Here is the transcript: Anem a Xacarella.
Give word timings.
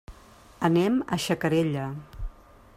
Anem 0.69 0.97
a 1.15 1.19
Xacarella. 1.27 1.85